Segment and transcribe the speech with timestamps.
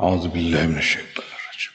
[0.00, 1.74] أعوذ بالله من الشيطان الرجيم.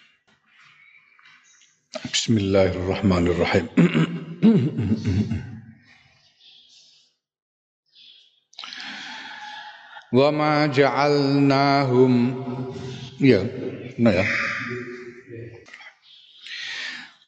[2.14, 3.68] بسم الله الرحمن الرحيم.
[10.14, 12.14] وما جعلناهم
[13.22, 13.48] يا
[14.00, 14.26] يا.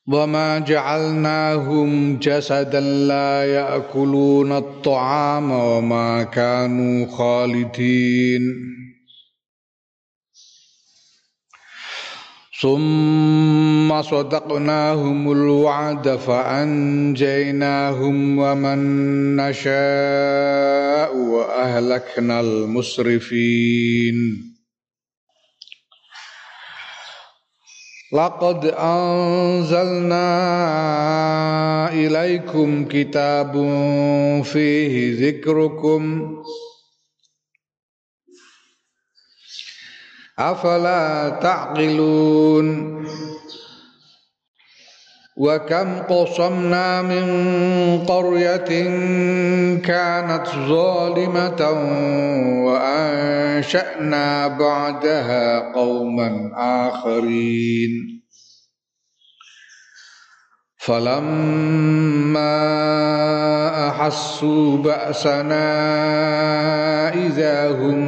[0.07, 8.84] وما جعلناهم جسدا لا يأكلون الطعام وما كانوا خالدين.
[12.61, 17.59] ثم صدقناهم الوعد فأنجيناهم
[18.39, 18.79] ومن
[19.35, 24.15] نشاء وأهلكنا المسرفين.
[28.13, 30.29] لقد أنزلنا
[31.93, 33.53] إليكم كتاب
[34.43, 36.31] فيه ذكركم
[40.39, 42.95] أفلا تعقلون؟
[45.37, 47.27] وكم قصمنا من
[48.05, 48.71] قرية
[49.79, 51.61] كانت ظالمة
[52.65, 58.15] وأنشأنا بعدها قوما آخرين.
[60.77, 62.45] فلما
[63.95, 65.67] أحسوا بأسنا
[67.27, 67.99] إذا هم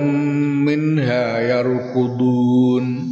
[0.65, 3.07] منها يركضون.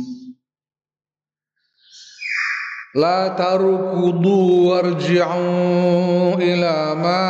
[2.96, 7.24] لا تركضوا وارجعوا إلى ما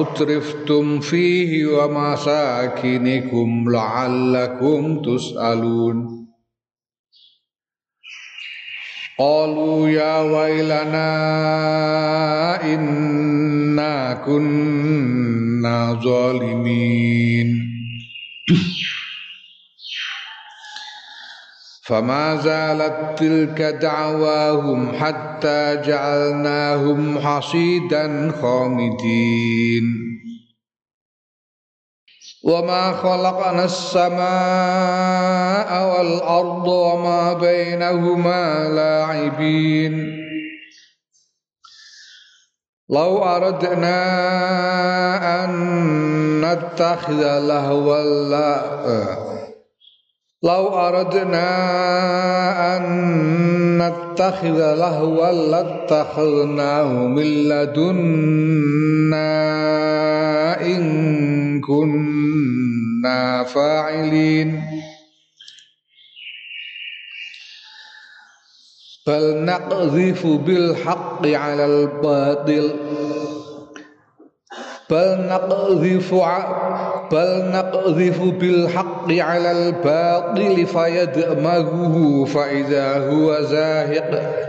[0.00, 6.21] أترفتم فيه ومساكنكم لعلكم تسألون.
[9.22, 11.14] قالوا يا ويلنا
[12.74, 17.48] إنا كنا ظالمين.
[21.84, 29.84] فما زالت تلك دعواهم حتى جعلناهم حصيدا خامدين.
[32.44, 34.22] وما خلقنا السماء
[35.98, 40.22] والأرض وما بينهما لاعبين
[42.90, 43.94] لو أردنا
[45.44, 45.50] أن
[46.40, 48.02] نتخذ لهوا
[50.42, 51.46] لو أردنا
[52.76, 52.82] أن
[53.78, 59.32] نتخذ لهوا لاتخذناه من لدنا
[63.42, 64.62] فاعلين.
[69.06, 72.74] بل نقذف بالحق على الباطل.
[74.90, 76.14] بل نقذف
[77.12, 84.42] بل نقذف بالحق على الباطل فيدمغه فإذا هو زاهق.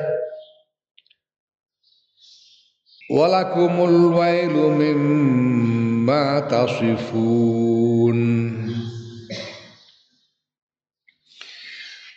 [3.11, 8.13] ولكم الويل مما تصفون.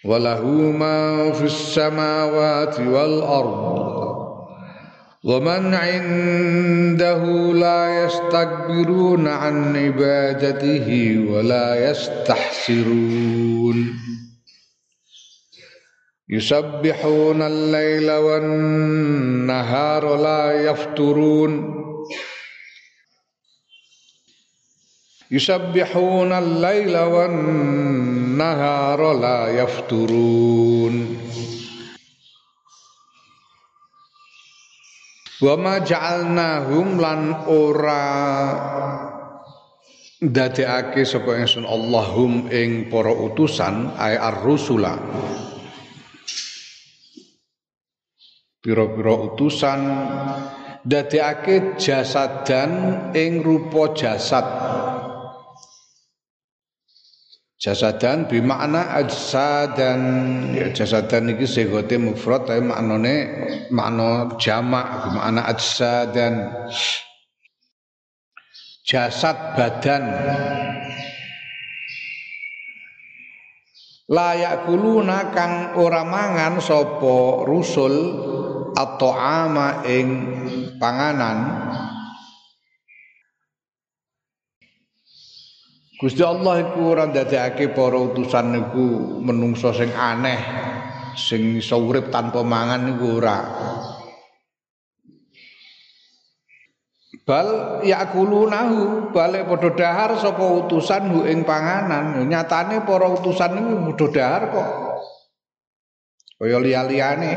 [0.07, 0.43] وله
[0.79, 3.77] ما في السماوات والأرض
[5.25, 13.95] ومن عنده لا يستكبرون عن عبادته ولا يستحسرون.
[16.29, 21.86] يسبحون الليل والنهار لا يفترون.
[25.33, 27.35] yusabbihuna al-laila wan
[28.37, 30.95] nahara la yafturun
[35.43, 37.21] wa ma ja'alnahum lan
[37.51, 38.07] ora
[40.21, 44.97] dadekake sapa ingsun Allahum ing para utusan ay ar-rusula.
[48.67, 49.81] Pira-pira utusan.
[50.87, 52.71] Dadekake jasadan
[53.11, 54.47] ing rupa jasad
[57.57, 60.01] jasadan bimakna ajsadan.
[60.53, 63.15] Ya jasadan iki segote mufrad tapi maknane
[63.73, 66.35] makna jamak bimakna ajsadan.
[68.87, 70.05] Jasad badan.
[74.07, 78.15] Layak kuluna kang ora mangan sapa rusul
[78.79, 80.09] atau ama ing
[80.79, 81.39] panganan
[85.97, 90.37] Gusti Allah iku ora ndadekake para utusan niku menungso sing aneh,
[91.17, 93.39] sing iso urip tanpa mangan niku ora.
[97.27, 102.23] bal yakulunahu balik padha dahar sapa utusan hu ing panganan.
[102.23, 104.71] Nyatane para utusan niku padha dahar kok.
[106.39, 107.33] Kaya liya-liyane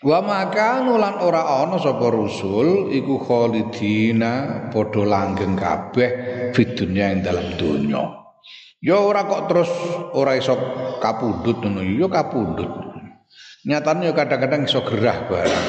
[0.00, 6.10] Wa maka nulan ora ana sapa rusul iku khalidina padha langgeng kabeh
[6.56, 8.08] fidunya ing dalam donya.
[8.80, 9.68] Ya ora kok terus
[10.16, 10.56] ora iso
[11.04, 12.72] kapundhut ngono ya kapundhut.
[13.68, 15.68] Nyatane ya kadang-kadang iso gerah barang.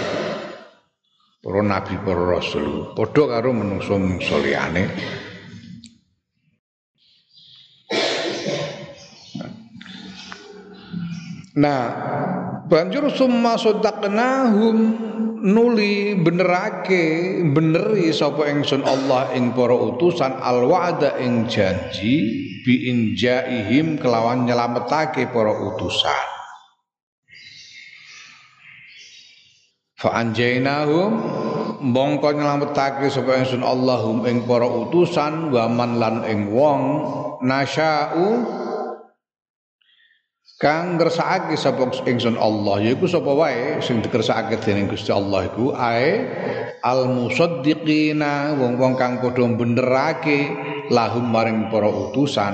[1.43, 4.39] Para nabi para rasul padha karo menungso-menungso.
[11.51, 11.83] Nah,
[12.71, 14.75] banjur summa sadaqnahum
[15.43, 23.99] nuli benerake beneri sapa ingsun Allah ing para utusan al wa'da ing janji bi injaihim
[23.99, 26.27] kelawan nyelametake para utusan.
[29.99, 31.11] Fa anjainahum
[31.83, 36.81] mongko nyelametake sapa ingsun Allahum ing para utusan waman lan ing wong
[37.43, 38.60] nasya'u
[40.61, 45.73] kang ngersakake sapa ingsun Allah yaiku sapa wae sing dikersakake dening Gusti Allah iku.
[45.73, 46.21] Ae
[46.85, 50.53] al musaddiqina wong-wong kang padha benerake
[50.93, 52.53] lahum maring para utusan.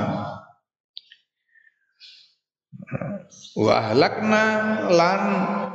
[3.58, 4.46] Wa ahlakna
[4.88, 5.22] lan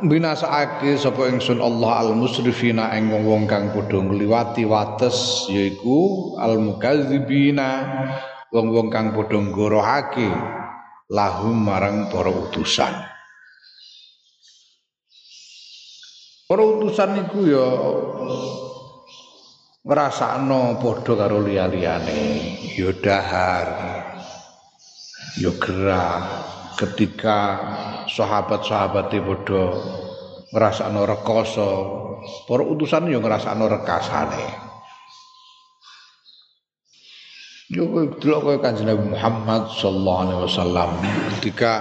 [0.09, 7.69] binasaake sapa ingsun Allah al musrifina ing wong-wong kang padha ngliwati wates yaiku al mukadzibina
[8.49, 10.62] wong-wong kang padha nggorohake
[11.13, 13.05] lahum marang para utusan.
[16.49, 17.69] Para utusan iku ya
[19.85, 22.21] ngrasakno padha karo liya-liyane,
[22.81, 23.69] ya dahar,
[25.37, 26.17] ya gerah
[26.81, 27.39] ketika
[28.09, 29.65] sahabat-sahabate padha
[30.49, 31.71] ngrasakno rekoso,
[32.49, 34.72] para utusan ya ngrasakno rekasane.
[37.73, 37.89] Yo
[38.21, 40.91] delok kowe Kanjeng Nabi Muhammad sallallahu alaihi wasallam.
[41.41, 41.81] Ketika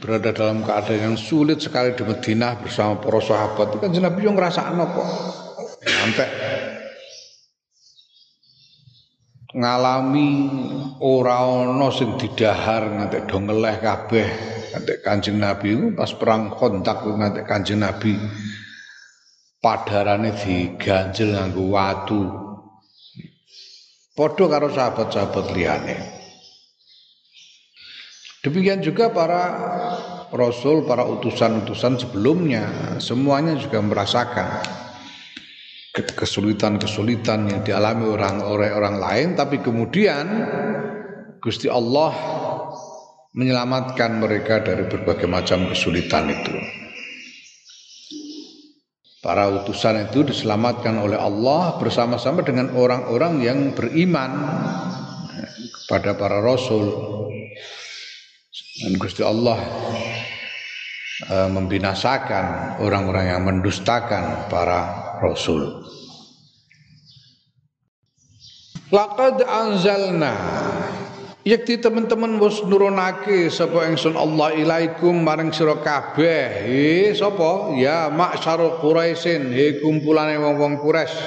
[0.00, 4.32] berada dalam keadaan yang sulit sekali di Madinah bersama para sahabat itu Kanjeng Nabi yo
[4.32, 5.08] ngrasakno kok.
[5.84, 6.28] Sampai
[9.52, 10.28] ngalami
[11.04, 14.28] ora ana sing didahar nganti do ngeleh kabeh
[14.72, 15.76] nganti Kanjeng Nabi.
[15.76, 18.16] Itu pas perang kontak nganti Kanjeng Nabi
[19.60, 22.43] padarane diganjel nganggo watu
[24.14, 25.98] Podo karo sahabat-sahabat liane.
[28.46, 29.42] Demikian juga para
[30.30, 34.62] rasul, para utusan-utusan sebelumnya semuanya juga merasakan
[35.94, 40.26] kesulitan-kesulitan yang dialami orang oleh orang lain tapi kemudian
[41.42, 42.14] Gusti Allah
[43.34, 46.83] menyelamatkan mereka dari berbagai macam kesulitan itu.
[49.24, 54.36] Para utusan itu diselamatkan oleh Allah bersama-sama dengan orang-orang yang beriman
[55.80, 56.92] kepada para rasul.
[58.84, 59.56] Dan Gusti Allah
[61.24, 65.88] e, membinasakan orang-orang yang mendustakan para rasul.
[68.92, 70.36] Laqad anzalna
[71.44, 76.64] Yakti teman-teman wis nurunake sapa ingsun Allah ilaikum maring sira kabeh.
[76.64, 77.76] He sapa?
[77.76, 81.20] Ya ma'syarul Quraisyin, he kumpulane wong-wong Quraisy.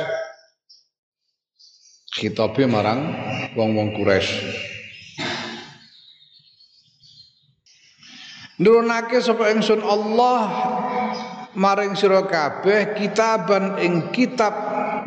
[2.18, 3.14] Khitabe marang
[3.54, 4.42] wong-wong Quraisy.
[8.58, 10.40] Nurunake sapa ingsun Allah
[11.54, 14.54] maring sira kabeh kitaban ing kitab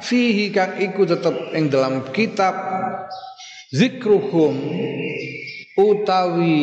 [0.06, 2.54] fihi kang iku tetep ing dalam kitab
[3.70, 4.54] zikruhum
[5.78, 6.58] utawi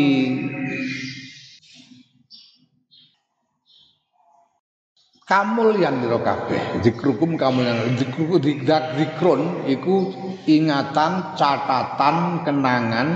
[5.27, 6.83] kamulyan nira kabeh.
[6.83, 10.11] Zikrukum kamulyan zikruku dikdak zikrun iku
[10.47, 13.07] ingatan catatan kenangan.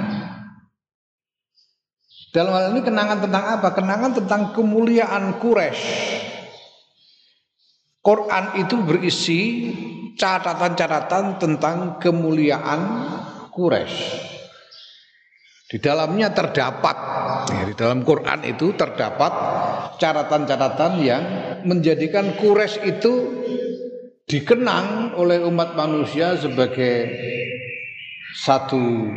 [2.31, 3.75] Dalam hal ini kenangan tentang apa?
[3.75, 5.83] Kenangan tentang kemuliaan Quraisy.
[8.01, 9.39] Quran itu berisi
[10.15, 12.81] catatan-catatan tentang kemuliaan
[13.51, 13.99] Quraisy.
[15.71, 16.97] Di dalamnya terdapat
[17.47, 19.31] ya, di dalam Quran itu terdapat
[19.95, 21.23] catatan-catatan yang
[21.63, 23.13] menjadikan Quraisy itu
[24.27, 27.11] dikenang oleh umat manusia sebagai
[28.35, 29.11] satu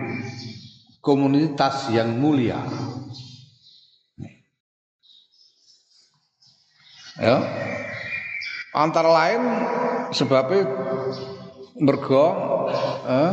[1.03, 2.59] komunitas yang mulia.
[7.15, 7.39] Ya.
[8.75, 9.43] Antara lain
[10.11, 10.67] sebabnya
[11.79, 12.27] mergo
[13.07, 13.33] eh,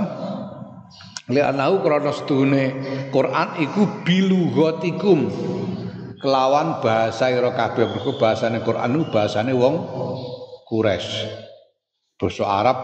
[1.32, 2.76] li'annahu krana sedune
[3.10, 5.20] Quran iku bilughatikum.
[6.22, 7.90] Kelawan bahasa ira kabeh.
[7.90, 9.76] Mergo bahasane Quran iku bahasane wong
[10.70, 11.12] Quraisy.
[12.22, 12.78] Basa Arab.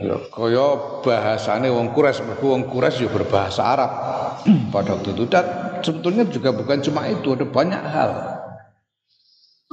[0.00, 0.68] Ya kaya
[1.00, 3.90] bahasane wong Quraisy, mergo wong Quraisy ya berbahasa Arab.
[4.72, 5.24] Pada waktu itu.
[5.26, 5.44] Dan
[5.80, 8.10] sebetulnya juga bukan cuma itu, ada banyak hal.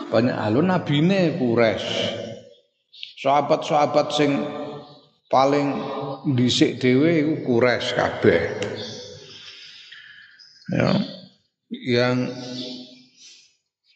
[0.07, 0.55] Banyak hal.
[0.63, 1.91] Nabine Quraisy.
[3.17, 4.31] Sahabat-sahabat sing
[5.27, 5.67] paling
[6.35, 8.41] dhisik dhewe iku Quraisy kabeh.
[10.71, 10.89] Ya.
[11.67, 12.17] Yang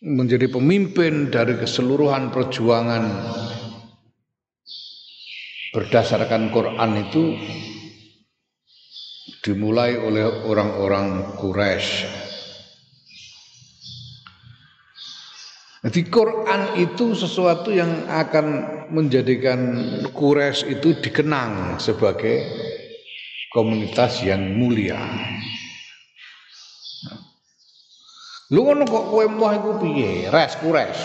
[0.03, 3.03] menjadi pemimpin dari keseluruhan perjuangan
[5.71, 7.23] berdasarkan Quran itu
[9.39, 12.30] dimulai oleh orang-orang Quraisy.
[15.81, 18.45] Jadi Quran itu sesuatu yang akan
[18.93, 19.81] menjadikan
[20.13, 22.45] Quraisy itu dikenang sebagai
[23.50, 25.01] komunitas yang mulia.
[28.53, 30.29] Lu ngono kok kowe moh iku piye?
[30.29, 31.00] Res kures.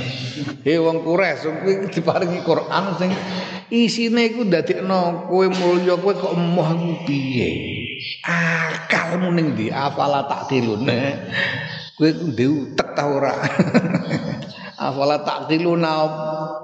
[0.66, 3.10] He wong kures kuwi diparingi Quran sing
[3.68, 7.50] isine iku dadekno kowe mulya kowe kok moh iku piye?
[8.24, 9.68] Akalmu ning ndi?
[9.68, 10.88] Afala tak tilun.
[11.96, 13.32] Kowe ndek utek ta ora?
[14.86, 16.04] Afala tak tiluna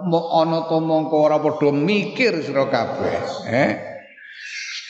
[0.05, 3.49] ana to mongko ora padha mikir sira kabeh.
[3.49, 3.71] Eh?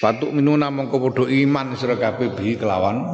[0.03, 3.07] Patuk minuna mongko padha iman sira kabeh bi kelawan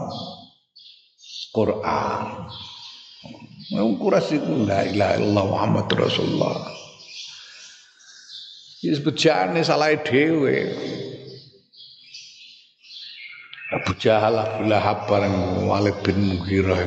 [1.53, 2.49] Quran.
[4.01, 6.57] Kuras itu la ilaha illallah Muhammad Rasulullah.
[8.81, 10.57] Ini sebejane salah dhewe.
[13.69, 16.81] Abu Jahal Abu Lahab bareng Walid bin Mughirah.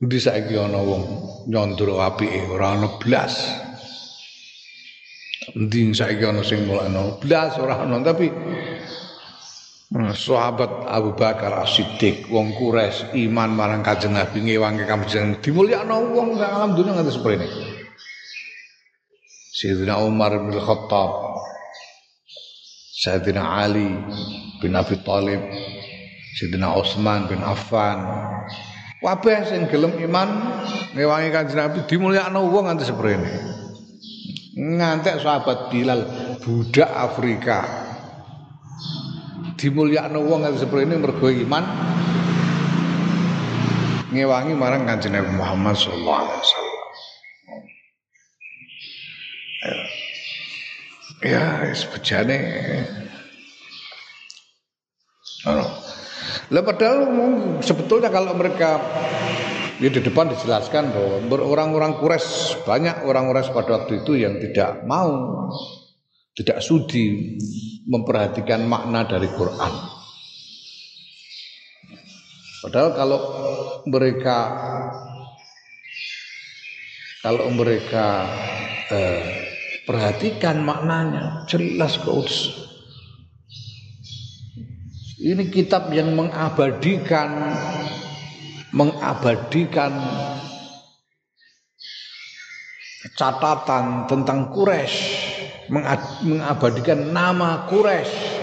[0.00, 1.04] Ndi saiki ana wong
[1.48, 3.52] nyondro apike ora ana blas.
[5.52, 8.28] Ndi saiki ana sing mulane blas ora ana tapi
[9.94, 16.34] Hmm, sahabat Abu Bakar As-Siddiq wong Quraisy iman marang Kanjeng Nabi ngewangi Kanjeng dimulyakno wong
[16.34, 17.46] sak alam dunya nganti seprene
[19.54, 21.38] Sayyidina Umar bin Khattab
[23.06, 23.86] Sayyidina Ali
[24.64, 25.44] bin Abi Thalib
[26.40, 28.00] Sayyidina Utsman bin Affan
[29.04, 30.28] kabeh sing gelem iman
[30.96, 33.28] ngewangi Kanjeng Nabi dimulyakno wong nganti seprene
[34.56, 36.08] ngantek sahabat Bilal
[36.40, 37.68] budak Afrika
[39.60, 41.64] dimulyakno wong nganti seprene mergo iman
[44.08, 46.72] ngewangi marang Kanjeng Nabi Muhammad sallallahu alaihi wasallam.
[51.24, 53.13] Ya, sebejane Ano.
[55.44, 56.98] Lah padahal
[57.60, 58.80] sebetulnya kalau mereka
[59.82, 65.50] ya di depan dijelaskan bahwa orang-orang Quraisy banyak orang-orang pada waktu itu yang tidak mau
[66.34, 67.36] tidak sudi
[67.86, 69.72] memperhatikan makna dari Quran.
[72.64, 73.20] Padahal kalau
[73.84, 74.38] mereka
[77.20, 78.24] kalau mereka
[78.88, 79.24] eh,
[79.84, 82.24] perhatikan maknanya jelas kok
[85.20, 87.54] ini kitab yang mengabadikan
[88.74, 89.94] mengabadikan
[93.14, 94.98] catatan tentang Quraisy
[95.70, 98.42] mengabadikan nama Quraisy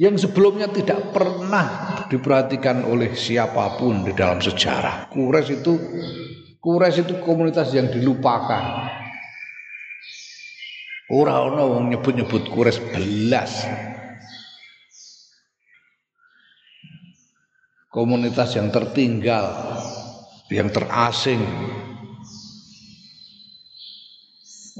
[0.00, 5.10] yang sebelumnya tidak pernah diperhatikan oleh siapa pun di dalam sejarah.
[5.12, 5.74] Quraisy itu
[6.62, 8.88] Quraisy itu komunitas yang dilupakan.
[11.12, 13.52] Ora ana wong nyebut-nyebut Quraisy belas.
[17.92, 19.52] Komunitas yang tertinggal,
[20.48, 21.44] yang terasing,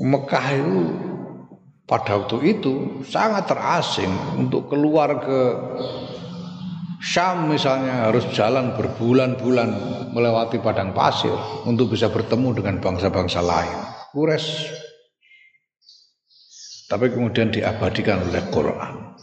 [0.00, 0.80] Mekah itu
[1.84, 4.08] pada waktu itu sangat terasing
[4.40, 5.40] untuk keluar ke
[7.02, 9.70] Syam misalnya harus jalan berbulan-bulan
[10.14, 11.34] melewati padang pasir
[11.66, 13.78] untuk bisa bertemu dengan bangsa-bangsa lain.
[14.14, 14.70] Kures
[16.86, 19.16] tapi kemudian diabadikan oleh Quran.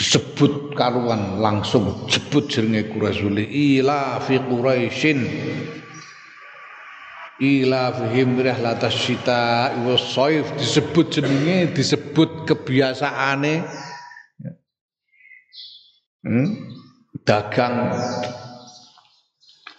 [0.00, 5.20] Disebut karuan langsung sebut jenenge Quraisy ila fi Quraisyin.
[7.36, 13.60] Ila fihim rihlatas syita wa saif disebut jenenge disebut kebiasaane.
[16.24, 16.48] Hmm?
[17.28, 17.92] dagang.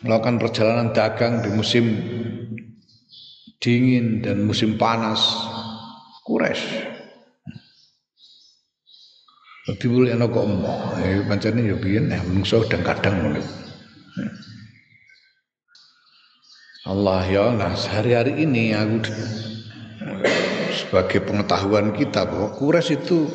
[0.06, 1.86] Melakukan perjalanan dagang di musim
[3.58, 5.22] dingin dan musim panas.
[6.22, 6.91] Quraisy
[9.70, 13.42] diwulekno kok emoh eh pancene ya biyen ya menungso kadang-kadang ngono
[16.90, 19.06] Allah ya nah sehari-hari ini aku
[20.74, 23.30] sebagai pengetahuan kita bahwa Kures itu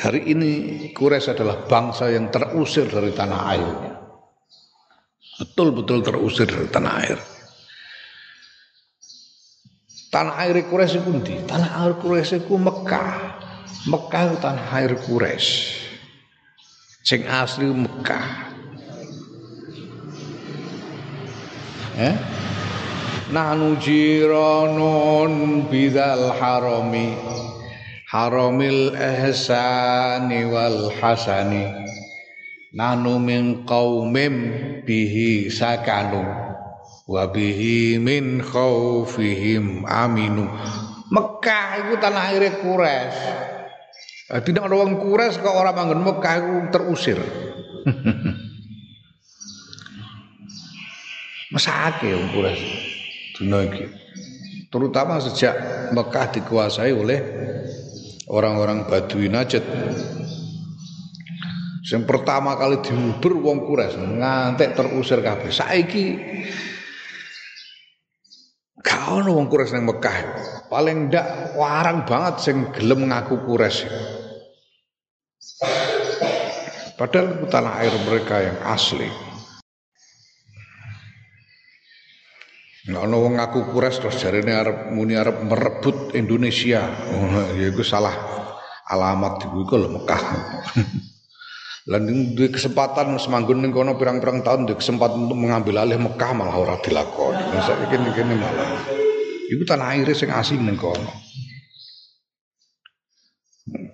[0.00, 0.50] hari ini
[0.96, 4.00] Kures adalah bangsa yang terusir dari tanah airnya
[5.40, 7.18] Betul-betul terusir dari tanah air.
[10.12, 11.34] Tanah air Quraisy itu ndi?
[11.48, 13.29] Tanah air Quraisy itu Mekah.
[13.88, 15.80] Mekah tanah air Quraisy.
[17.00, 18.28] Sing asli Mekah.
[21.96, 22.16] Eh?
[23.32, 27.16] Nahnu jiranun bidal harami
[28.10, 31.70] haramil ihsani wal hasani
[32.74, 34.34] nanu min qaumim
[34.82, 36.26] bihi sakanu
[37.06, 40.50] wa bihi min khaufihim aminu
[41.10, 43.59] Mekah itu tanah air Quraisy
[44.30, 47.18] tidak ada orang Quraisy kok orang manggon Mekah itu terusir
[51.50, 52.70] Mesake wong Quraisy
[53.34, 53.90] dunia
[54.70, 57.18] terutama sejak Mekah dikuasai oleh
[58.30, 59.66] orang-orang Badui Najd.
[61.90, 65.50] Yang pertama kali diuber wong Quraisy ngantek terusir kabeh.
[65.50, 66.06] Saiki
[69.10, 70.16] ono wong Quraisy nang Mekah.
[70.70, 74.19] Paling ndak warang banget sing gelem ngaku Quraisy.
[77.00, 79.08] Padahal itu tanah air mereka yang asli.
[82.84, 86.84] Nggak ono wong ngaku kures terus jarene arep muni arep merebut Indonesia.
[87.12, 88.12] Oh, ya salah
[88.84, 90.22] alamat iku iku lho Mekah.
[91.88, 92.04] Lan
[92.36, 96.76] duwe kesempatan semanggun ning kono pirang-pirang tahun duwe kesempatan untuk mengambil alih Mekah malah ora
[96.84, 97.40] dilakoni.
[97.40, 98.84] Nah, saiki kene malah
[99.48, 101.29] iku tanah air sing asing ning kono.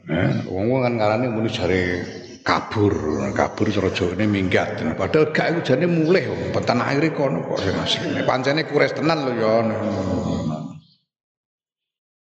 [0.06, 2.00] Eh, wong-wong kan ngarani muni jare
[2.40, 2.94] kabur
[3.36, 4.80] kabur Jawane minggat.
[4.96, 6.24] Padahal gak iku jane mulih
[6.56, 9.52] petan air kono kok sing asline pancene kures tenan lho ya.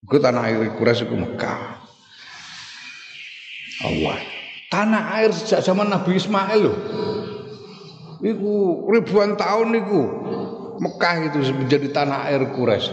[0.07, 1.61] Iku tanah air kures iku Mekah.
[3.81, 4.19] Allah.
[4.71, 6.75] Tanah air sejak zaman Nabi Ismail lho.
[8.21, 10.01] Iku ribuan tahun iku
[10.79, 12.93] Mekah itu menjadi tanah air kures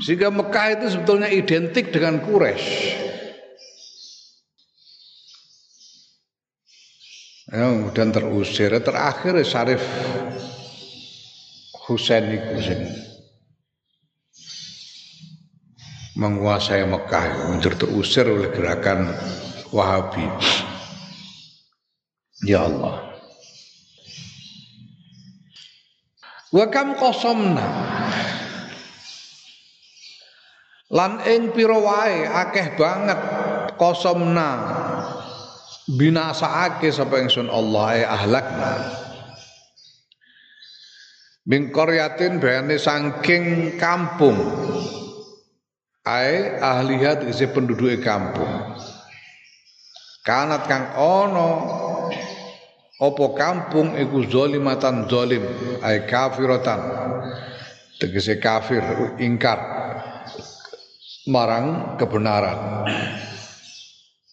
[0.00, 3.06] sehingga Mekah itu sebetulnya identik dengan Quraisy.
[7.46, 8.74] Ya, kemudian terusir.
[8.82, 9.78] Terakhir Syarif
[11.86, 12.26] Husain
[12.58, 12.82] sing
[16.18, 19.14] menguasai Mekah menjadi terusir oleh gerakan
[19.70, 20.26] Wahabi.
[22.42, 23.14] Ya Allah.
[26.50, 27.95] Wa kam qasamna
[30.96, 33.20] lan ing pira wae akeh banget
[33.76, 34.50] qasamna
[35.92, 38.72] binasaake sapa ingsun Allah e ahlakna.
[41.46, 44.34] Min qaryatin bayane saking kampung.
[46.02, 48.74] Ae ahlihat isi penduduk kampung.
[50.26, 51.50] Kanat kang ono
[52.98, 55.44] opo kampung iku zalimatan zalim
[55.86, 56.80] ae kafiratan.
[58.02, 58.82] Tegese kafir
[59.22, 59.75] ingkar
[61.26, 62.86] marang kebenaran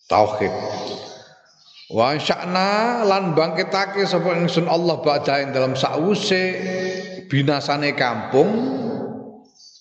[0.08, 0.54] tauhid
[1.94, 6.58] Wa sya'na lan bangkitake sapa ingsun Allah ba'da dalam sause
[7.30, 8.50] binasane kampung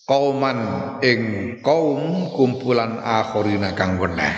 [0.05, 0.59] kauman
[1.01, 1.21] ing
[1.65, 4.35] kaum kumpulan akhirina kang weneh.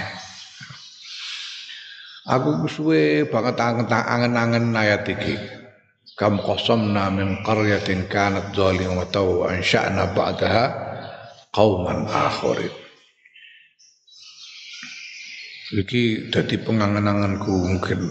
[2.31, 5.35] Aku suwe banget angen-angen ayat iki.
[6.15, 10.65] Kam qasamna min qaryatin kanat zalimatan wa ansha'na ba'daha
[11.55, 12.75] qauman akhirin.
[15.75, 18.11] Iki dadi pengangen-angenku mungkin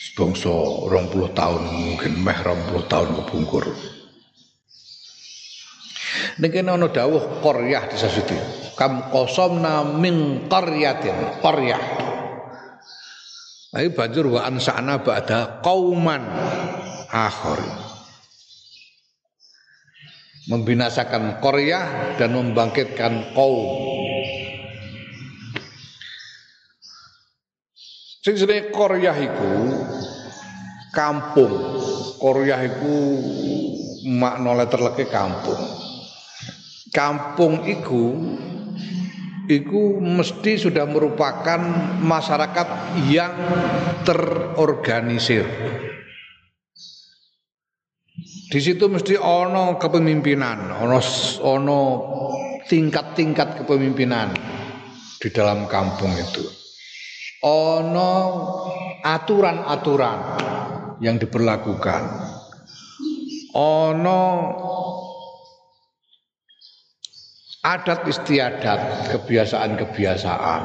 [0.00, 0.54] sebangsa
[0.90, 3.66] 20 tahun mungkin meh 20 tahun kepungkur.
[6.34, 8.38] Niki ana dawuh qaryah disasuti.
[8.74, 11.82] Kam qasamna min qaryatin, qaryah.
[13.74, 16.22] Ayo banjur wa ansana ba'da qauman
[17.10, 17.83] akhirin
[20.48, 23.32] membinasakan Korea dan membangkitkan.
[28.24, 29.52] Sing jenenge Korea iku
[30.96, 31.52] kampung.
[32.16, 32.96] Korea iku
[34.08, 35.60] makna terleke kampung.
[36.88, 38.16] Kampung iku
[39.44, 41.60] iku mesti sudah merupakan
[42.00, 43.36] masyarakat yang
[44.08, 45.44] terorganisir.
[48.54, 51.02] Di situ mesti ono kepemimpinan, ono
[51.42, 51.78] ono
[52.70, 54.30] tingkat-tingkat kepemimpinan
[55.18, 56.46] di dalam kampung itu.
[57.42, 58.10] Ono
[59.02, 60.18] aturan-aturan
[61.02, 62.02] yang diperlakukan.
[63.58, 64.22] Ono
[67.58, 70.62] adat istiadat, kebiasaan-kebiasaan.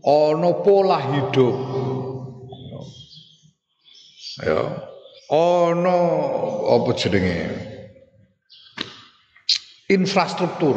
[0.00, 1.56] ana pola hidup
[4.40, 4.89] ya
[5.30, 5.98] ana
[6.74, 7.38] apa jenenge?
[9.86, 10.76] Infrastruktur.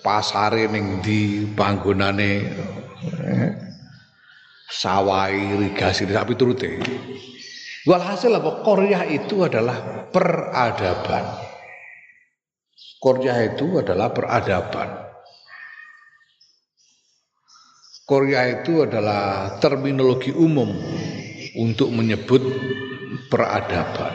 [0.00, 2.32] Pasare ning di panggonane
[3.04, 3.50] eh,
[4.68, 6.80] sawah irigasi sapi turute.
[7.88, 11.24] Walhasil apa Korea itu adalah peradaban.
[13.00, 15.08] Korea itu adalah peradaban.
[18.08, 20.72] Korea itu adalah terminologi umum
[21.60, 22.40] untuk menyebut
[23.28, 24.14] peradaban.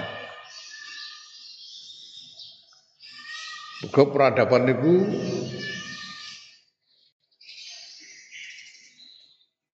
[3.93, 4.93] Ke peradaban itu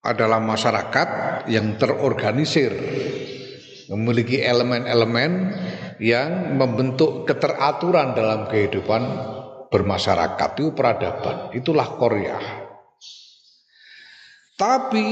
[0.04, 1.10] adalah masyarakat
[1.52, 2.74] yang terorganisir,
[3.94, 5.54] memiliki elemen-elemen
[6.02, 9.02] yang membentuk keteraturan dalam kehidupan
[9.70, 11.54] bermasyarakat itu peradaban.
[11.54, 12.38] Itulah Korea.
[14.58, 15.08] Tapi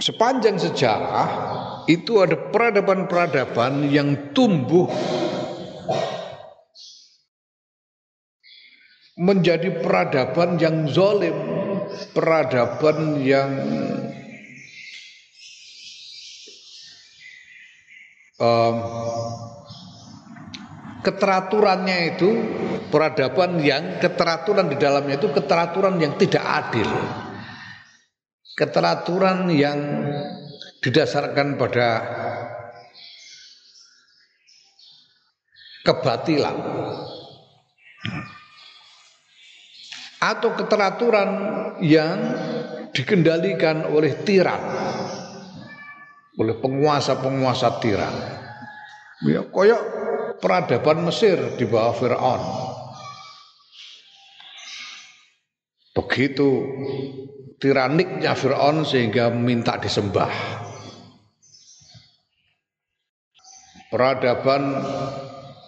[0.00, 1.28] sepanjang sejarah
[1.86, 4.88] itu ada peradaban-peradaban yang tumbuh
[9.20, 11.36] menjadi peradaban yang zolim,
[12.16, 13.50] peradaban yang
[18.40, 18.76] um,
[21.04, 22.30] keteraturannya itu
[22.88, 26.88] peradaban yang keteraturan di dalamnya itu keteraturan yang tidak adil.
[28.60, 29.80] Keteraturan yang
[30.84, 31.88] didasarkan pada
[35.80, 36.56] kebatilan.
[40.20, 41.30] Atau keteraturan
[41.80, 42.36] yang
[42.92, 44.60] dikendalikan oleh tiran.
[46.36, 48.12] Oleh penguasa-penguasa tiran.
[49.24, 49.82] Ya, koyok
[50.40, 52.42] peradaban Mesir di bawah Firaun.
[55.96, 56.48] Begitu
[57.60, 60.32] tiraniknya Firaun sehingga minta disembah.
[63.90, 64.62] Peradaban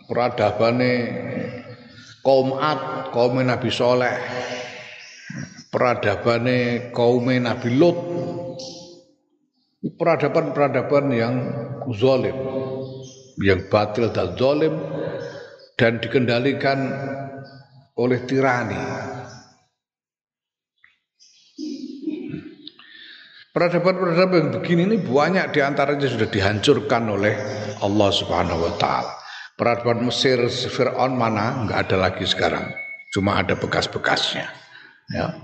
[0.08, 0.92] peradabane
[2.24, 4.16] kaum Ad, kaum Nabi Soleh,
[5.68, 7.98] peradabane kaum Nabi Lut,
[9.82, 11.34] peradaban-peradaban yang
[11.90, 12.38] zalim
[13.42, 14.74] yang batil dan zalim
[15.74, 16.78] dan dikendalikan
[17.98, 19.11] oleh tirani.
[23.52, 27.36] Peradaban-peradaban yang begini ini banyak di antaranya sudah dihancurkan oleh
[27.84, 29.12] Allah Subhanahu Wa Taala.
[29.60, 32.72] Peradaban Mesir Fir'aun mana nggak ada lagi sekarang,
[33.12, 34.48] cuma ada bekas-bekasnya.
[35.12, 35.36] Ya.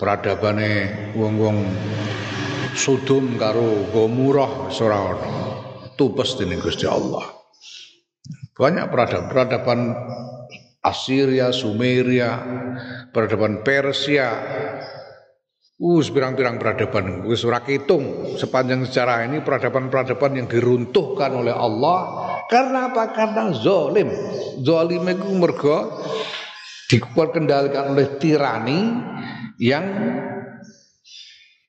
[0.00, 1.68] Peradabannya wong-wong
[2.72, 5.00] Sodom karo Gomurah ora
[6.00, 7.24] tupes dening Gusti Allah.
[8.56, 9.80] Banyak peradaban-peradaban
[10.80, 12.40] Assyria, Sumeria,
[13.12, 14.28] peradaban Persia.
[15.76, 22.88] Us pirang-pirang peradaban wis ora kitung sepanjang sejarah ini peradaban-peradaban yang diruntuhkan oleh Allah karena
[22.88, 23.12] apa?
[23.12, 24.08] Karena zalim.
[24.64, 26.00] Zalim itu mergo
[26.88, 28.80] dikendalikan oleh tirani
[29.60, 29.84] yang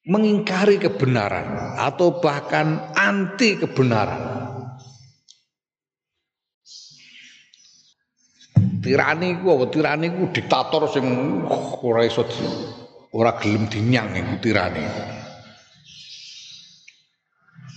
[0.07, 4.23] mengingkari kebenaran atau bahkan anti kebenaran.
[8.79, 11.03] Tirani ku tirani ku diktator sing
[11.83, 12.23] ora iso
[13.17, 14.85] ora gelem dinyang iku tirani.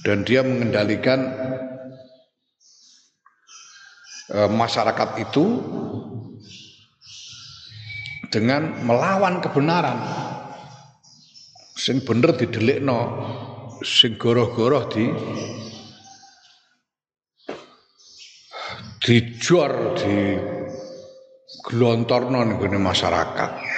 [0.05, 1.21] Dan dia mengendalikan
[4.33, 5.45] e, masyarakat itu
[8.29, 9.99] dengan melawan kebenaran
[11.77, 13.01] sing bener didelikno
[13.81, 15.05] sing goroh-goroh di
[19.01, 20.17] dijor di
[21.65, 23.70] glontorno ning masyarakat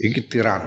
[0.00, 0.64] iki tiran.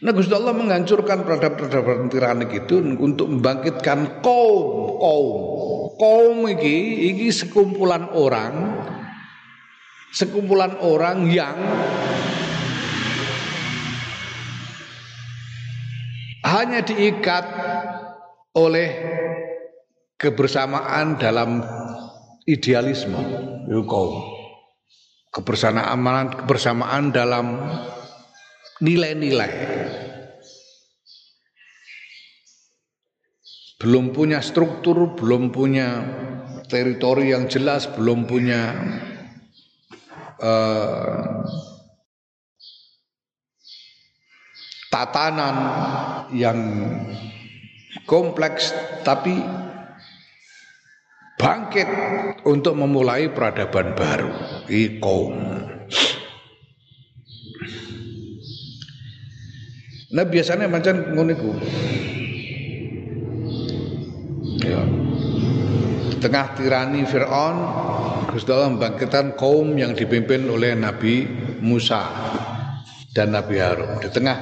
[0.00, 5.38] Nah Gusti Allah menghancurkan peradaban-peradaban tiranik itu untuk membangkitkan kaum kaum.
[6.00, 8.80] Kaum iki iki sekumpulan orang
[10.16, 11.52] sekumpulan orang yang
[16.48, 17.44] hanya diikat
[18.56, 18.88] oleh
[20.16, 21.60] kebersamaan dalam
[22.48, 23.20] idealisme.
[23.68, 24.39] Kaum
[25.30, 27.58] kebersamaan kebersamaan dalam
[28.82, 29.52] nilai-nilai.
[33.80, 35.88] Belum punya struktur belum punya
[36.70, 38.76] teritori yang jelas belum punya
[40.38, 41.42] uh,
[44.86, 45.56] tatanan
[46.30, 46.58] yang
[48.06, 48.70] kompleks
[49.02, 49.42] tapi
[51.50, 51.88] bangkit
[52.46, 54.30] untuk memulai peradaban baru
[55.02, 55.34] kaum
[60.10, 61.34] Nah biasanya macam ngono
[64.60, 64.82] Ya.
[66.20, 67.58] tengah tirani Fir'aun
[68.34, 71.26] Gusti Allah membangkitkan kaum yang dipimpin oleh Nabi
[71.62, 72.02] Musa
[73.14, 74.02] dan Nabi Harun.
[74.02, 74.36] Di tengah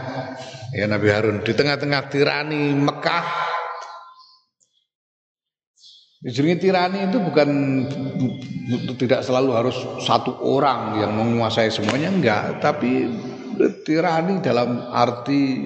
[0.73, 3.47] ya Nabi Harun di tengah-tengah tirani Mekah
[6.18, 7.48] Jenenge tirani itu bukan
[8.98, 13.07] tidak selalu harus satu orang yang menguasai semuanya enggak, tapi
[13.87, 15.62] tirani dalam arti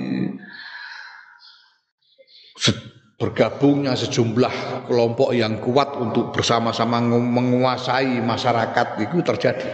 [3.17, 9.71] bergabungnya sejumlah kelompok yang kuat untuk bersama-sama menguasai masyarakat itu terjadi.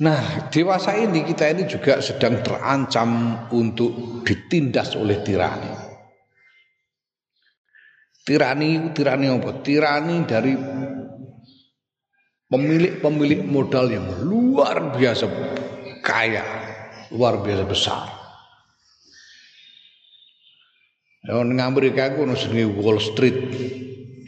[0.00, 5.89] Nah, dewasa ini kita ini juga sedang terancam untuk ditindas oleh tirani.
[8.26, 9.50] Tirani, tirani apa?
[9.64, 10.52] Tirani dari
[12.50, 15.24] pemilik-pemilik modal yang luar biasa
[16.02, 16.44] kaya,
[17.14, 18.20] luar biasa besar
[21.20, 23.38] Ning Amerika ono jenenge Wall Street.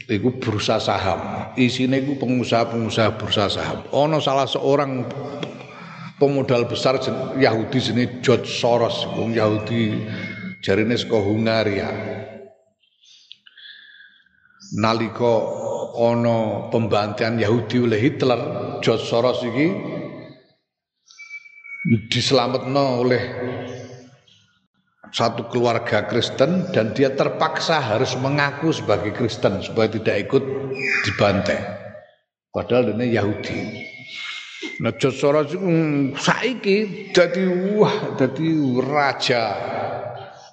[0.05, 1.49] Iku bursa saham.
[1.57, 3.81] Isine iku pengusaha-pengusaha bursa saham.
[3.89, 5.01] Ono salah seorang
[6.21, 7.01] pemodal besar
[7.33, 10.05] Yahudi jenenge George Soros, Yahudi
[10.61, 11.89] jarine saka Hungaria.
[14.73, 15.33] Nalika
[15.93, 18.41] ana pembantian Yahudi oleh Hitler,
[18.81, 19.69] George Soros iki
[22.09, 23.23] diselametno oleh
[25.13, 30.43] satu keluarga Kristen dan dia terpaksa harus mengaku sebagai Kristen supaya tidak ikut
[31.05, 31.61] dibantai.
[32.49, 33.57] Padahal ini Yahudi.
[34.81, 37.45] Nah Soros itu hmm, saiki jadi
[37.77, 38.49] wah jadi
[38.81, 39.43] raja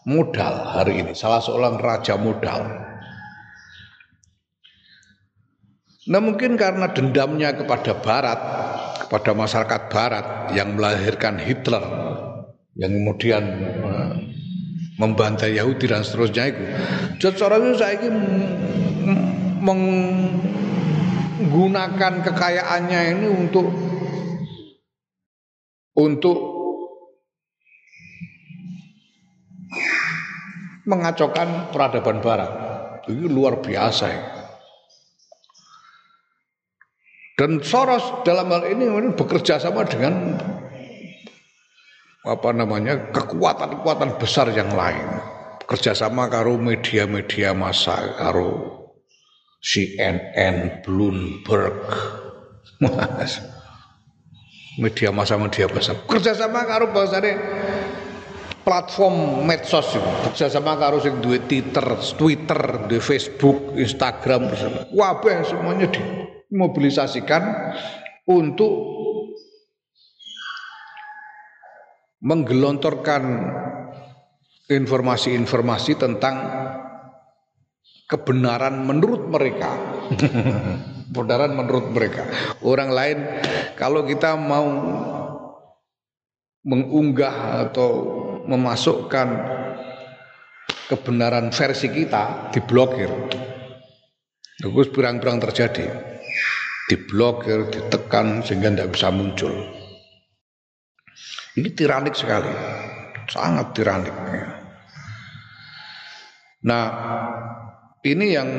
[0.04, 2.89] modal hari ini salah seorang raja modal.
[6.10, 8.40] Nah mungkin karena dendamnya kepada Barat,
[9.06, 11.86] kepada masyarakat Barat yang melahirkan Hitler,
[12.74, 14.18] yang kemudian eh,
[14.98, 16.66] membantai Yahudi dan seterusnya itu.
[17.22, 18.10] George itu saya
[19.62, 23.70] menggunakan kekayaannya ini untuk
[25.94, 26.38] untuk
[30.90, 32.50] mengacaukan peradaban barat.
[33.06, 34.39] Itu luar biasa ya.
[37.40, 38.84] Dan Soros dalam hal ini
[39.16, 40.36] bekerja sama dengan
[42.20, 45.08] apa namanya kekuatan-kekuatan besar yang lain.
[45.64, 48.76] Kerjasama karo media-media massa karo
[49.64, 51.80] CNN, Bloomberg,
[54.84, 55.96] media massa media besar.
[56.12, 57.40] Kerjasama karo bahasane
[58.60, 59.96] platform medsos
[60.28, 61.88] kerjasama karo sing duwe Twitter,
[62.20, 64.52] Twitter, di Facebook, Instagram,
[64.92, 65.88] wabah semuanya
[66.50, 67.42] dimobilisasikan
[68.26, 68.72] untuk
[72.20, 73.22] menggelontorkan
[74.66, 76.36] informasi-informasi tentang
[78.10, 79.72] kebenaran menurut mereka.
[81.10, 82.22] kebenaran menurut mereka.
[82.62, 83.18] Orang lain
[83.74, 84.66] kalau kita mau
[86.62, 87.90] mengunggah atau
[88.46, 89.28] memasukkan
[90.86, 93.10] kebenaran versi kita diblokir.
[94.62, 96.09] Terus pirang-pirang terjadi.
[96.90, 99.54] Diblokir, ditekan sehingga tidak bisa muncul.
[101.54, 102.50] Ini tiranik sekali,
[103.30, 104.14] sangat tiranik.
[106.66, 106.86] Nah,
[108.02, 108.50] ini yang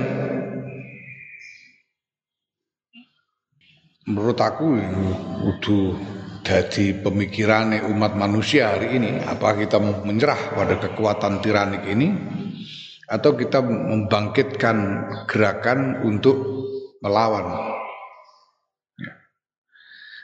[4.08, 4.80] menurut aku
[5.44, 6.00] kudu
[6.42, 12.10] jadi pemikiran umat manusia hari ini apa kita menyerah pada kekuatan tiranik ini
[13.06, 14.78] atau kita membangkitkan
[15.30, 16.38] gerakan untuk
[17.04, 17.78] melawan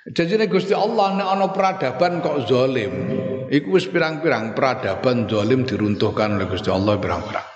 [0.08, 2.94] Janjine Gusti Allah nek ana peradaban kok zalim,
[3.52, 7.48] iku wis pirang-pirang peradaban zalim diruntuhkan oleh Gusti Allah pirang-pirang.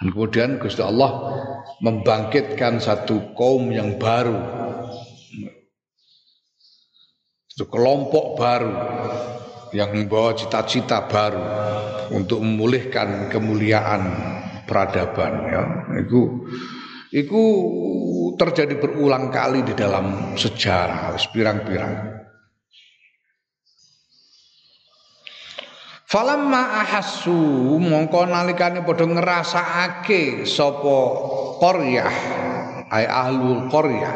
[0.00, 1.40] Dan kemudian Gusti Allah
[1.80, 4.36] membangkitkan satu kaum yang baru.
[7.48, 8.76] Satu kelompok baru
[9.72, 11.44] yang membawa cita-cita baru
[12.12, 14.02] untuk memulihkan kemuliaan
[14.68, 15.62] peradaban ya.
[16.00, 16.44] Itu
[17.10, 17.44] Iku
[18.38, 22.22] terjadi berulang kali di dalam sejarah pirang-pirang.
[26.06, 27.34] Falamma ahassu
[27.78, 30.98] mongko nalikane padha ngrasakake sapa
[31.62, 32.14] qaryah
[32.90, 34.14] ai ahlul qaryah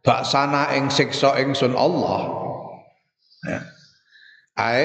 [0.00, 2.32] baksana ing siksa ingsun Allah.
[3.44, 3.60] Ya.
[4.56, 4.84] Ai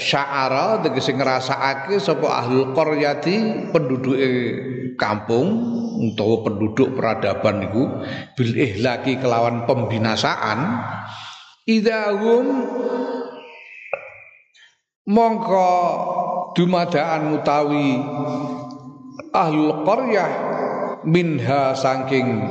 [0.00, 4.32] sya'ara tegese ngrasakake sapa ahlul qaryati penduduke
[4.96, 7.84] kampung utawa penduduk peradaban niku
[8.38, 10.78] bil ihlaki kelawan pembinasaan
[11.66, 12.46] idahum
[15.08, 15.70] mongko
[16.54, 17.98] dumadaan utawi
[19.34, 20.30] ahlul qaryah
[21.04, 22.48] minha saking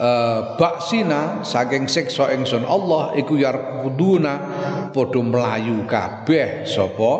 [0.00, 4.32] uh, baksina saking siksa ingsun Allah iku yarkuduna
[4.94, 7.12] padha melayu kabeh sapa?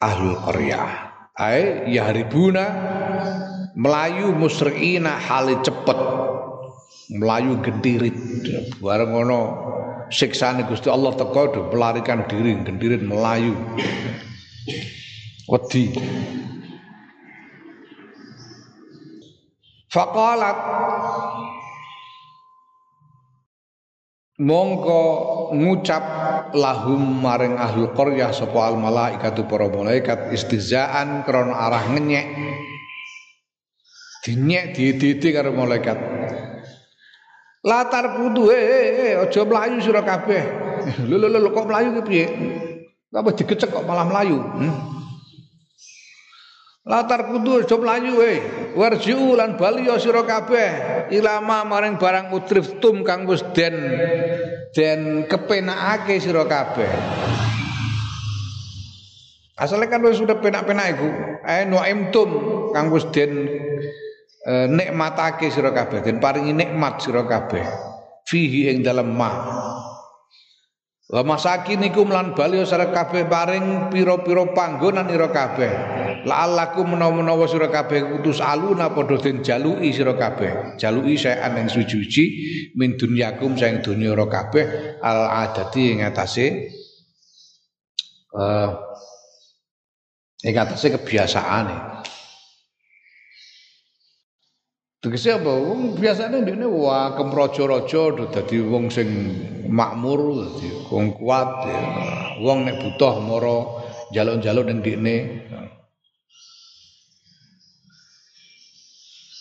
[0.00, 1.12] Ahlul qaryah.
[1.36, 2.64] Ai yahribuna
[3.80, 5.98] melayu musriina hale cepet.
[7.10, 8.14] Melayu gendirit.
[8.78, 9.40] Bareng ngono
[10.12, 13.56] siksane Gusti Allah teko do melarikan diri gendirit melayu.
[15.48, 15.90] Wedi.
[19.90, 20.58] Faqalat
[24.38, 25.02] mongko
[25.50, 26.04] ngucap
[26.54, 32.26] lahum maring ahli qaryah sapa al malaikatu para malaikat istizaan krana arah ngenyek
[34.24, 35.96] dinyek diedite karo malaikat
[37.64, 40.42] latar kudu eh, eh, eh aja mlayu sira kabeh
[41.08, 42.26] lho lho lho kok mlayu ki piye
[43.10, 45.00] apa digecek kok malah mlayu hmm?
[46.80, 48.40] Latar kudu aja mlayu we.
[48.72, 53.76] Warji'u lan bali ya sira kabeh ilama maring barang utriftum kang wis den
[54.72, 56.88] den kepenakake sira kabeh.
[59.60, 61.08] Asale kan wis sudah penak-penak iku.
[61.44, 62.30] Ae nu'imtum
[62.72, 63.44] kang wis den
[64.44, 67.64] e, nikmatake sira kabeh, den paringi nikmat sira kabeh.
[68.24, 69.30] Fihi ing dalem ma.
[71.10, 75.72] Wa masakinikum lan bali sira kabeh paring pira-pira panggonan ira kabeh.
[76.22, 80.78] La'allakum menawa-menawa sira kabeh utus aluna padha den jaluki sira kabeh.
[80.78, 82.22] Jaluki saean ing suci
[82.78, 86.46] min dunyakum saing dunya ira kabeh al adati ing atase
[88.30, 88.70] eh uh,
[90.46, 92.06] ing atase kebiasaane.
[95.00, 95.48] Tegese apa?
[95.48, 99.08] Wong biasane ndekne wah kemraja-raja dadi wong sing
[99.64, 101.80] makmur dadi wong kuat ya.
[102.44, 103.56] Wong nek butuh mara
[104.12, 105.16] jaluk-jaluk ning ndekne.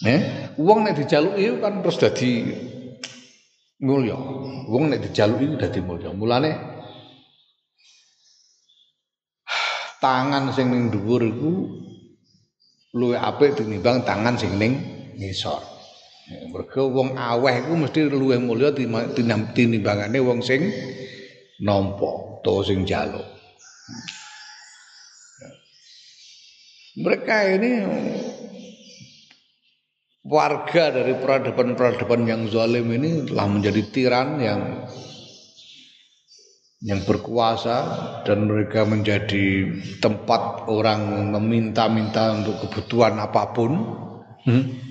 [0.08, 0.22] Eh,
[0.56, 2.32] wong nek dijaluki kan terus dadi
[3.84, 4.16] mulya.
[4.64, 6.16] Wong nek dijaluki dadi mulya.
[6.16, 6.56] Mulane
[10.00, 11.52] tangan sing ning dhuwur iku
[12.96, 15.60] luwih apik tinimbang tangan sing ning ngisor.
[16.30, 18.70] Mergo wong aweh iku mesti luwih mulya
[19.52, 20.72] tinimbangane wong sing
[21.60, 23.26] nampa utawa sing jaluk.
[27.00, 27.72] Mereka ini
[30.22, 34.62] warga dari peradaban-peradaban yang zalim ini telah menjadi tiran yang
[36.80, 37.78] yang berkuasa
[38.24, 39.68] dan mereka menjadi
[40.00, 43.72] tempat orang meminta-minta untuk kebutuhan apa pun.
[44.48, 44.89] Hmm?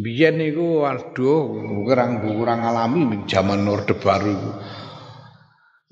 [0.00, 1.52] Biyen niku aduh
[1.84, 4.56] kurang kurang alami ning jaman Orde Baru.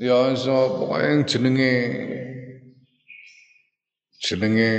[0.01, 1.73] Ya so pokoke jenenge
[4.17, 4.73] jenenge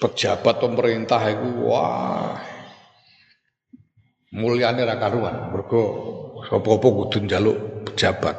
[0.00, 2.40] pejabat pemerintah iku wah
[4.32, 5.84] mulyane ra karuan mergo
[6.48, 7.56] sapa-apa kudu njaluk
[7.92, 8.36] pejabat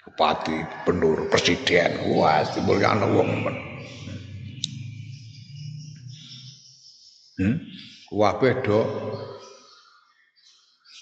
[0.00, 0.56] bupati,
[0.88, 3.67] penur, presiden, wah mulyane wong men.
[7.38, 7.56] Hmm?
[8.10, 8.80] Kabeh do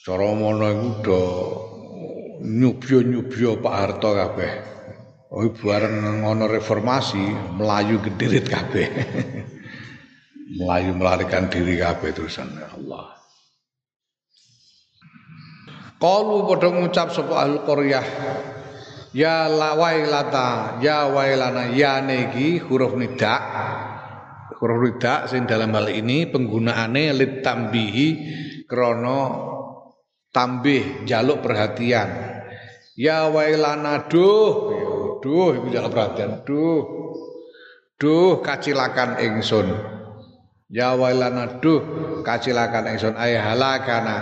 [0.04, 1.20] cara mono iku do
[2.44, 4.52] nyubyo-nyubyo Pak Harto kabeh.
[5.32, 7.24] Oh bareng ngono reformasi
[7.56, 8.86] melayu gedirit kabeh.
[10.60, 13.16] melayu melarikan diri kabeh terusan ya Allah.
[15.96, 18.06] Qalu padha ngucap sapa qaryah
[19.16, 23.40] Ya la wailata ya wailana ya niki huruf nida
[24.64, 28.08] rida sing dalam hal ini penggunaannya lit tambihi
[28.64, 29.20] krono
[30.32, 32.08] tambih jaluk perhatian.
[32.96, 34.72] Ya wailana duh.
[35.20, 36.84] Duh iku jaluk perhatian duh.
[37.96, 39.68] Duh kacilakan ingsun.
[40.72, 41.80] Ya wailana duh
[42.24, 43.14] kacilakan ingsun.
[43.16, 44.16] Ay halakana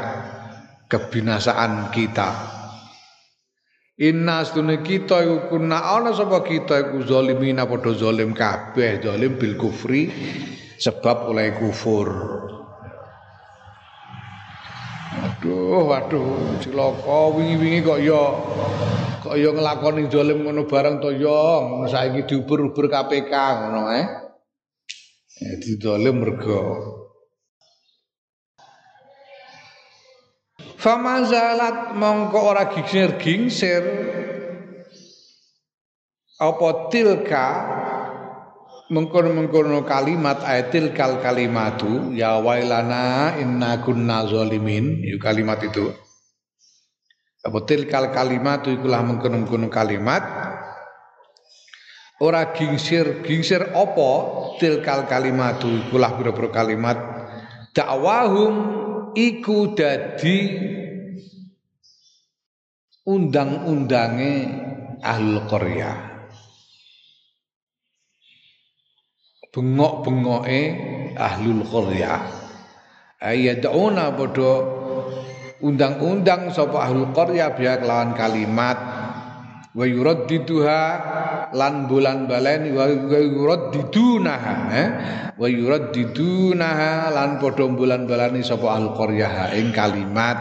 [0.91, 2.31] kebinasaan kita
[3.95, 9.55] Inna stune kita iku kuna ana sapa kita iku zalimin padha zalim kabeh zalim bil
[9.55, 10.11] kufri
[10.83, 12.11] sebab oleh kufur.
[15.15, 18.23] Aduh, waduh, cilaka wingi-wingi kok ya
[19.23, 24.07] kok ya nglakoni zalim ngono bareng to ya, saiki diubur-ubur KPK ngono eh.
[25.39, 27.04] Ya zalim mergo
[30.85, 33.81] Famazalat mongko ora gingsir gingsir.
[36.37, 37.49] Apa tilka?
[38.93, 42.13] Mengkono-mengkono kalimat ayatil kal kalimatu.
[42.13, 45.01] Ya wailana inna kunna zalimin.
[45.01, 45.89] Itu kalimat itu.
[47.41, 50.21] Apa kal kalimatu ikulah mengkono-mengkono kalimat.
[52.21, 54.11] Ora gingsir gingsir apa
[54.61, 56.97] tilkal kalimatu ikulah pira-pira kalimat.
[57.73, 58.55] Dakwahum
[59.17, 60.39] iku dadi
[63.05, 64.33] undang-undange
[65.05, 65.97] ahlul qaryah.
[69.53, 70.61] Bengok-bengoke
[71.15, 72.23] ahlul qaryah.
[73.21, 74.53] Ayaduna padha
[75.65, 78.77] undang-undang sapa ahlul qaryah biya kelawan kalimat
[79.75, 80.83] wa yuraddiduha
[81.55, 84.89] lan bulan baleni wa yuraddidunaha eh?
[85.35, 90.37] wa yuraddidunaha lan padha bulan baleni sapa ahlul qaryah ing kalimat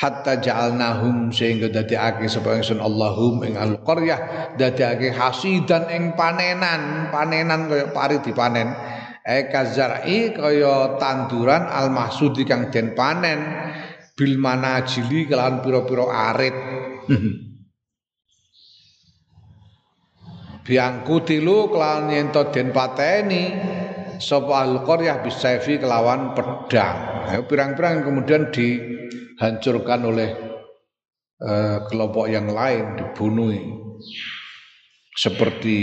[0.00, 7.92] hatta ja'alnahum sehingga dadekake sapa ingsun Allahum ing qaryah dadekake hasidan ing panenan panenan kaya
[7.92, 8.72] pari dipanen.
[9.20, 13.44] E kazar'i kaya tanduran al mahsudi kang den panen
[14.16, 16.56] bil manajili kelawan pira-pira arit.
[20.64, 23.52] Biangku tilu kelawan yen den pateni
[24.16, 27.28] sapa al qaryah bisaifi kelawan pedang.
[27.44, 28.99] Pirang-pirang kemudian di
[29.40, 30.30] dihancurkan oleh
[31.40, 33.48] uh, kelompok yang lain, dibunuh
[35.16, 35.76] seperti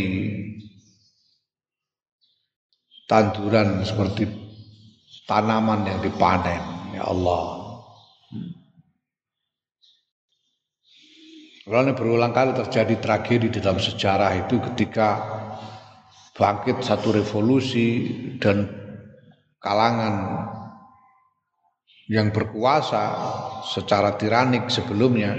[3.09, 4.29] tanduran, seperti
[5.25, 6.61] tanaman yang dipanen.
[6.93, 7.65] Ya Allah.
[11.65, 15.19] Karena berulang kali terjadi tragedi di dalam sejarah itu ketika
[16.37, 18.07] bangkit satu revolusi
[18.39, 18.69] dan
[19.59, 20.46] kalangan
[22.07, 23.03] yang berkuasa
[23.67, 25.35] secara tiranik sebelumnya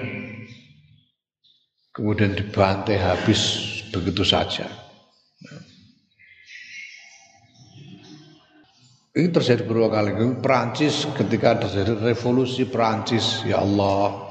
[1.96, 3.40] kemudian dibantai habis
[3.90, 4.68] begitu saja.
[9.18, 10.14] Ini terjadi beberapa kali.
[10.38, 14.30] Perancis ketika terjadi revolusi Perancis, ya Allah,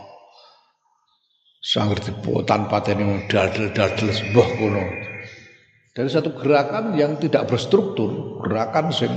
[1.60, 2.00] sangger
[2.48, 4.86] tanpa tani dadel-dadel sebuah kuno.
[5.92, 9.12] Dari satu gerakan yang tidak berstruktur, gerakan sing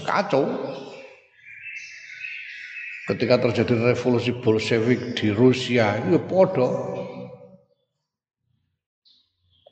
[0.00, 0.48] kacau,
[3.08, 6.98] ketika terjadi revolusi Bolshevik di Rusia itu podo.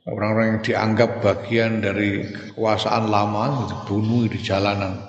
[0.08, 5.04] Orang-orang yang dianggap bagian dari kekuasaan lama dibunuh di jalanan.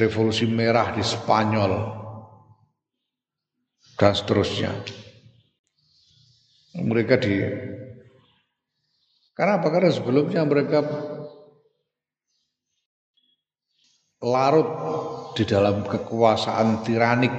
[0.00, 1.72] Revolusi merah di Spanyol.
[3.96, 4.72] Dan seterusnya
[6.84, 7.40] mereka di
[9.36, 9.68] karena apa?
[9.68, 10.80] Karena sebelumnya mereka
[14.24, 14.68] larut
[15.36, 17.34] di dalam kekuasaan tiranik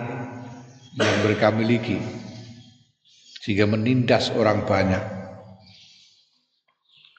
[0.93, 1.97] yang mereka miliki
[3.41, 5.01] sehingga menindas orang banyak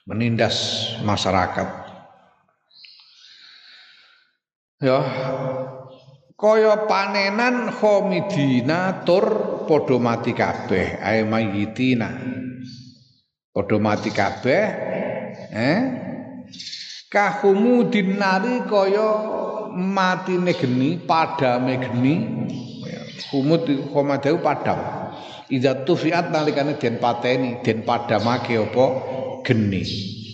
[0.07, 1.69] menindas masyarakat.
[4.79, 5.03] Ya
[6.39, 9.27] kaya panenan khomidina tur
[9.67, 12.15] padha mati kabeh ae mayitina
[13.51, 14.65] padha mati kabeh
[15.51, 15.81] eh
[17.11, 19.11] kahumudin nari kaya
[19.79, 22.15] matine geni padame geni.
[23.31, 23.65] Kumut
[23.95, 24.79] komadau padam.
[25.49, 28.87] Idza tufiat nalikane den pateni den padamake apa?
[29.47, 29.83] Geni.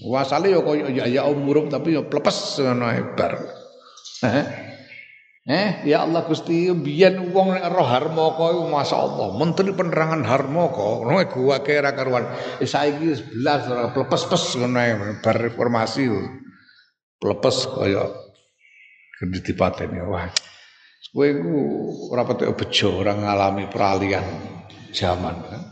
[0.05, 3.40] Wasale ya kaya ya ya umurum tapi ya plepes ngono bar.
[5.45, 11.20] Eh ya Allah Gusti, biyen wong nek roh Harmoko iku masyaallah, menteri penerangan Harmoko, ngono
[11.28, 12.24] gua kira karuan.
[12.61, 14.80] Eh, saiki 11 ora plepes-pes ngono
[15.20, 16.09] bar reformasi.
[17.20, 18.24] Plepes kaya
[19.21, 20.27] Gede dipateni wah.
[21.15, 21.55] Kowe iku
[22.11, 24.27] ora patek bejo ora ngalami peralihan
[24.91, 25.62] zaman kan.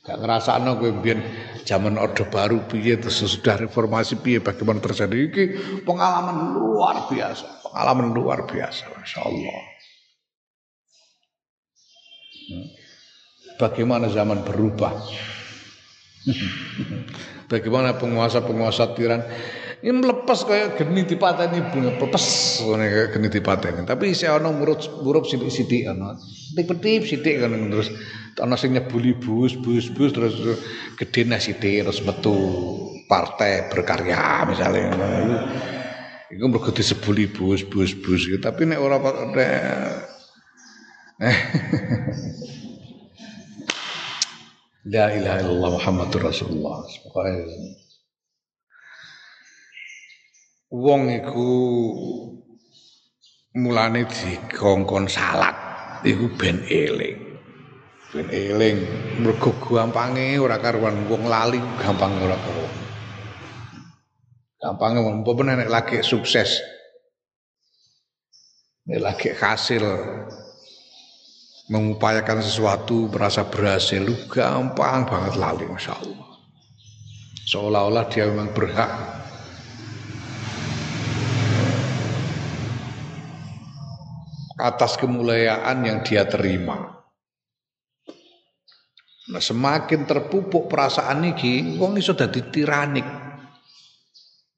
[0.00, 1.20] Gak ngrasakno kowe biyen
[1.68, 5.44] zaman Orde Baru piye terus sudah reformasi piye bagaimana terjadi iki
[5.84, 9.60] pengalaman luar biasa, pengalaman luar biasa masyaallah.
[13.60, 14.96] Bagaimana zaman berubah.
[17.50, 19.22] Bagaimana penguasa-penguasa tiran
[19.84, 23.84] ini melepas kayak geni dipateni bunga pepes kayak geni dipateni.
[23.84, 26.16] Tapi saya ono murut murup sidik-sidik ono.
[26.56, 27.92] Tip-tip sidik kan terus
[28.40, 30.34] ono sing nyebuli bus bus bus terus
[30.96, 32.32] gede sidik terus metu
[33.04, 34.96] partai berkarya misalnya.
[36.32, 38.40] Iku mergo disebuli bus bus bus gitu.
[38.40, 39.52] Tapi nek ora nek
[44.86, 46.86] La ilaha illallah Muhammadur Rasulullah.
[47.02, 47.42] Pokoknya
[50.70, 51.50] wong iku
[53.56, 55.54] mulane dikongkon salat
[56.02, 57.38] iku ben eling.
[58.10, 58.78] Ben eling
[59.22, 62.74] mergo gampange ora karuan wong lali gampang ora karuan.
[64.56, 66.58] Gampangnya umpamane nek lagi sukses.
[68.88, 69.84] Nek lagi hasil.
[71.66, 76.30] Mengupayakan sesuatu merasa berhasil gampang banget lali Masya Allah.
[77.42, 78.90] Seolah-olah dia memang berhak
[84.56, 86.96] atas kemuliaan yang dia terima.
[89.26, 93.06] Nah semakin terpupuk perasaan ini wong iso dadi tiranik.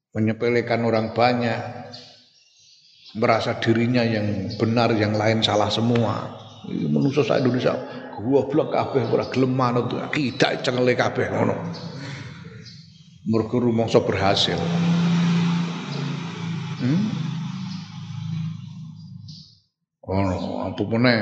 [0.09, 1.59] Menyepelekan orang banyak
[3.17, 6.37] merasa dirinya yang benar yang lain salah semua.
[6.69, 7.73] Manusia sak Indonesia
[8.19, 11.55] goblok kabeh ora gelem manut akidah cengele kabeh ngono.
[13.29, 14.57] Mergo rumangsa berhasil.
[16.79, 17.18] Hmm?
[20.09, 21.19] Oh apa meneh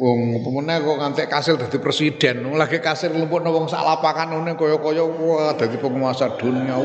[0.00, 4.56] wong apa meneh kok ngantek kasil dadi presiden lagi kasil lempukno wong sak lapangan ngene
[4.56, 6.80] kaya-kaya wah dadi penguasa dunia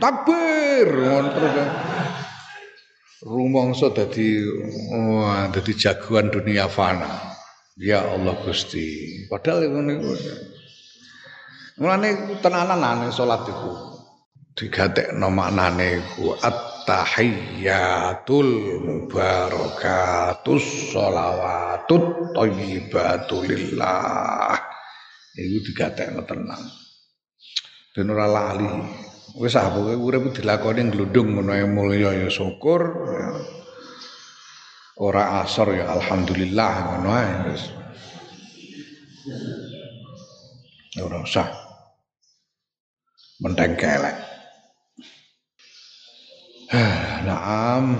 [0.00, 1.54] takbir ngono terus
[3.22, 4.42] rumangsa dadi
[4.90, 7.30] wah dadi jagoan dunia fana.
[7.80, 9.24] Ya Allah Gusti.
[9.32, 9.94] Padahal ngene.
[11.80, 13.72] Mulane tenanan ane salat iku
[14.52, 16.36] digatekno maknane iku
[16.82, 24.58] at-tahiyyatul mubarakatus sholawatut thayyibatulillah.
[25.32, 26.60] Iku digatekno tenang.
[27.94, 28.66] Ben ora lali.
[29.38, 32.82] Wis ah pokoke urip dilakoni glundung ngono ae mulya ya syukur.
[33.14, 33.32] Ya.
[35.00, 37.72] Ora asor ya alhamdulillah ngono ae wis.
[41.00, 41.48] Usah.
[43.40, 43.72] Menteng.
[46.74, 47.96] آه، نعم.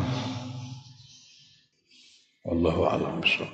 [2.44, 3.48] والله أعلم بالصواب